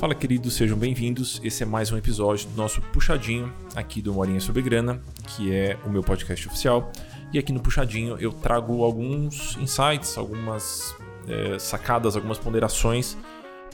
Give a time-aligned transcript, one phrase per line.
[0.00, 1.38] Fala, queridos, sejam bem-vindos.
[1.44, 4.98] Esse é mais um episódio do nosso Puxadinho aqui do Morinha sobre Grana,
[5.28, 6.90] que é o meu podcast oficial.
[7.34, 10.96] E aqui no Puxadinho eu trago alguns insights, algumas
[11.28, 13.14] é, sacadas, algumas ponderações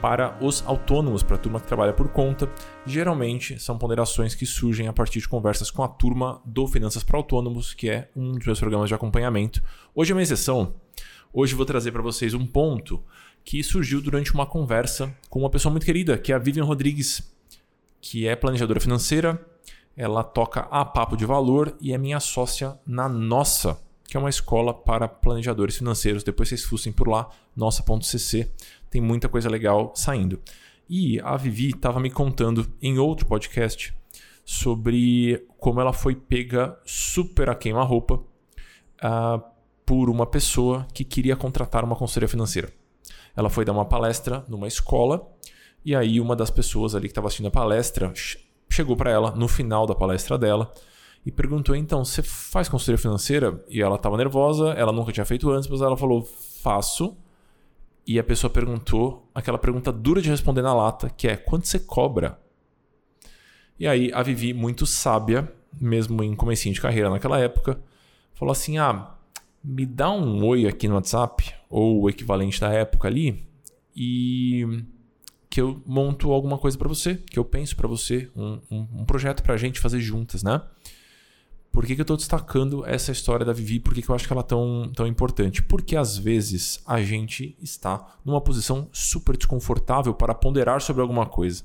[0.00, 2.48] para os autônomos, para a turma que trabalha por conta.
[2.86, 7.16] Geralmente são ponderações que surgem a partir de conversas com a turma do Finanças para
[7.16, 9.60] Autônomos, que é um dos meus programas de acompanhamento.
[9.92, 10.72] Hoje é uma exceção.
[11.34, 13.02] Hoje vou trazer para vocês um ponto
[13.42, 17.34] que surgiu durante uma conversa com uma pessoa muito querida, que é a Vivian Rodrigues,
[18.02, 19.42] que é planejadora financeira.
[19.96, 24.28] Ela toca a Papo de Valor e é minha sócia na Nossa, que é uma
[24.28, 26.22] escola para planejadores financeiros.
[26.22, 28.50] Depois vocês fussem por lá, nossa.cc,
[28.90, 30.38] tem muita coisa legal saindo.
[30.86, 33.94] E a Vivi estava me contando em outro podcast
[34.44, 39.51] sobre como ela foi pega super a queima-roupa uh,
[39.84, 42.72] por uma pessoa que queria contratar uma consultoria financeira.
[43.34, 45.26] Ela foi dar uma palestra numa escola
[45.84, 48.12] e aí uma das pessoas ali que estava assistindo a palestra
[48.70, 50.72] chegou para ela no final da palestra dela
[51.24, 53.64] e perguntou: então, você faz consultoria financeira?
[53.68, 56.22] E ela estava nervosa, ela nunca tinha feito antes, mas ela falou:
[56.62, 57.16] faço.
[58.04, 61.78] E a pessoa perguntou aquela pergunta dura de responder na lata, que é: quanto você
[61.78, 62.38] cobra?
[63.78, 67.80] E aí a Vivi, muito sábia, mesmo em comecinho de carreira naquela época,
[68.34, 69.14] falou assim: ah,
[69.62, 73.46] me dá um oi aqui no WhatsApp, ou o equivalente da época ali,
[73.94, 74.84] e
[75.48, 79.04] que eu monto alguma coisa para você, que eu penso para você, um, um, um
[79.04, 80.62] projeto para a gente fazer juntas, né?
[81.70, 83.80] Por que, que eu estou destacando essa história da Vivi?
[83.80, 85.62] Por que, que eu acho que ela é tão, tão importante?
[85.62, 91.64] Porque às vezes a gente está numa posição super desconfortável para ponderar sobre alguma coisa.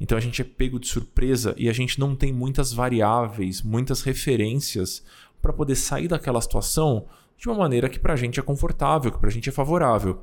[0.00, 4.00] Então a gente é pego de surpresa e a gente não tem muitas variáveis, muitas
[4.00, 5.04] referências
[5.40, 9.18] para poder sair daquela situação de uma maneira que para a gente é confortável, que
[9.18, 10.22] para a gente é favorável.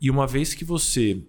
[0.00, 1.20] E uma vez que você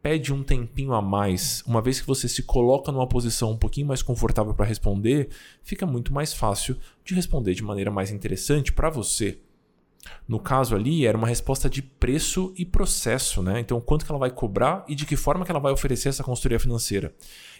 [0.00, 3.88] pede um tempinho a mais, uma vez que você se coloca numa posição um pouquinho
[3.88, 5.28] mais confortável para responder,
[5.64, 9.40] fica muito mais fácil de responder de maneira mais interessante para você.
[10.28, 13.58] No caso ali, era uma resposta de preço e processo, né?
[13.58, 16.22] Então, quanto que ela vai cobrar e de que forma que ela vai oferecer essa
[16.22, 17.12] consultoria financeira.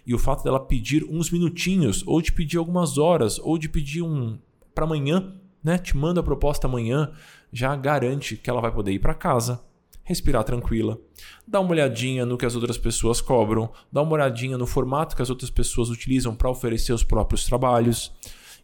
[0.07, 4.03] E o fato dela pedir uns minutinhos, ou de pedir algumas horas, ou de pedir
[4.03, 4.39] um
[4.77, 5.79] para amanhã, né?
[5.79, 7.11] Te manda a proposta amanhã,
[7.51, 9.65] já garante que ela vai poder ir para casa,
[10.05, 10.99] respirar tranquila,
[11.49, 15.23] dar uma olhadinha no que as outras pessoas cobram, dar uma olhadinha no formato que
[15.23, 18.13] as outras pessoas utilizam para oferecer os próprios trabalhos.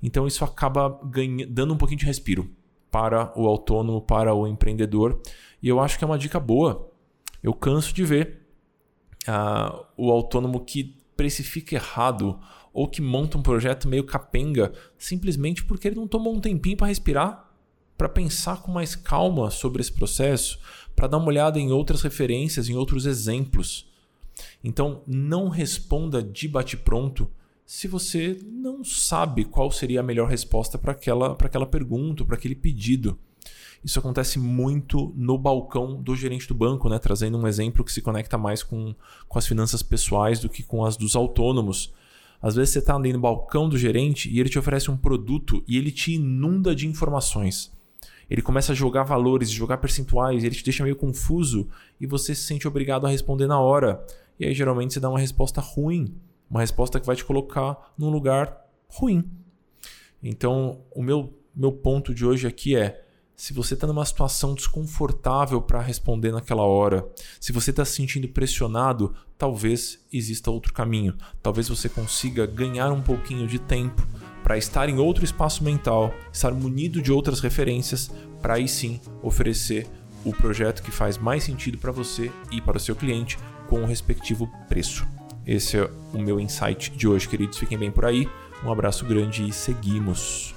[0.02, 2.50] Então isso acaba ganha, dando um pouquinho de respiro
[2.90, 5.18] para o autônomo, para o empreendedor.
[5.62, 6.92] E eu acho que é uma dica boa.
[7.42, 8.46] Eu canso de ver
[9.26, 12.38] uh, o autônomo que precifica errado
[12.72, 16.86] ou que monta um projeto meio capenga simplesmente porque ele não tomou um tempinho para
[16.86, 17.50] respirar,
[17.96, 20.58] para pensar com mais calma sobre esse processo,
[20.96, 23.90] para dar uma olhada em outras referências, em outros exemplos.
[24.64, 27.30] Então, não responda de bate-pronto
[27.64, 32.54] se você não sabe qual seria a melhor resposta para aquela, aquela pergunta, para aquele
[32.54, 33.18] pedido.
[33.84, 36.98] Isso acontece muito no balcão do gerente do banco, né?
[36.98, 38.94] trazendo um exemplo que se conecta mais com,
[39.28, 41.92] com as finanças pessoais do que com as dos autônomos.
[42.42, 45.62] Às vezes você está ali no balcão do gerente e ele te oferece um produto
[45.68, 47.72] e ele te inunda de informações.
[48.28, 51.68] Ele começa a jogar valores, jogar percentuais, ele te deixa meio confuso
[52.00, 54.04] e você se sente obrigado a responder na hora.
[54.40, 56.14] E aí geralmente você dá uma resposta ruim,
[56.50, 59.24] uma resposta que vai te colocar num lugar ruim.
[60.22, 63.01] Então, o meu, meu ponto de hoje aqui é:
[63.42, 67.04] se você está numa situação desconfortável para responder naquela hora,
[67.40, 71.16] se você está se sentindo pressionado, talvez exista outro caminho.
[71.42, 74.06] Talvez você consiga ganhar um pouquinho de tempo
[74.44, 79.88] para estar em outro espaço mental, estar munido de outras referências, para aí sim oferecer
[80.24, 83.36] o projeto que faz mais sentido para você e para o seu cliente
[83.68, 85.04] com o respectivo preço.
[85.44, 87.58] Esse é o meu insight de hoje, queridos.
[87.58, 88.28] Fiquem bem por aí.
[88.64, 90.54] Um abraço grande e seguimos.